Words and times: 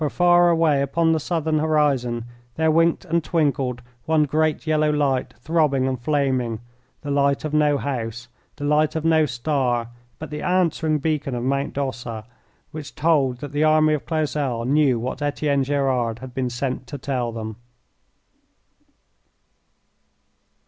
For, 0.01 0.09
far 0.09 0.49
away 0.49 0.81
upon 0.81 1.11
the 1.11 1.19
southern 1.19 1.59
horizon, 1.59 2.25
there 2.55 2.71
winked 2.71 3.05
and 3.05 3.23
twinkled 3.23 3.83
one 4.07 4.23
great 4.23 4.65
yellow 4.65 4.89
light, 4.89 5.35
throbbing 5.37 5.87
and 5.87 6.01
flaming, 6.01 6.59
the 7.03 7.11
light 7.11 7.45
of 7.45 7.53
no 7.53 7.77
house, 7.77 8.27
the 8.55 8.63
light 8.65 8.95
of 8.95 9.05
no 9.05 9.27
star, 9.27 9.89
but 10.17 10.31
the 10.31 10.41
answering 10.41 10.97
beacon 10.97 11.35
of 11.35 11.43
Mount 11.43 11.73
d'Ossa, 11.75 12.25
which 12.71 12.95
told 12.95 13.41
that 13.41 13.51
the 13.51 13.63
army 13.63 13.93
of 13.93 14.07
Clausel 14.07 14.65
knew 14.65 14.97
what 14.99 15.21
Etienne 15.21 15.63
Gerard 15.63 16.17
had 16.17 16.33
been 16.33 16.49
sent 16.49 16.87
to 16.87 16.97
tell 16.97 17.31
them. 17.31 17.57